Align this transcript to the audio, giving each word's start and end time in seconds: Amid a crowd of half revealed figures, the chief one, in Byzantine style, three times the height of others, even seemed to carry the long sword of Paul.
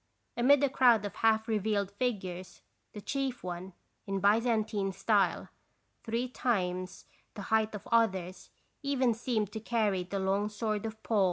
Amid 0.35 0.63
a 0.63 0.69
crowd 0.69 1.05
of 1.05 1.17
half 1.17 1.47
revealed 1.47 1.91
figures, 1.91 2.63
the 2.91 3.01
chief 3.01 3.43
one, 3.43 3.73
in 4.07 4.19
Byzantine 4.19 4.91
style, 4.93 5.49
three 6.01 6.27
times 6.27 7.05
the 7.35 7.43
height 7.53 7.75
of 7.75 7.87
others, 7.91 8.49
even 8.81 9.13
seemed 9.13 9.51
to 9.51 9.59
carry 9.59 10.03
the 10.03 10.17
long 10.17 10.49
sword 10.49 10.87
of 10.87 11.03
Paul. 11.03 11.19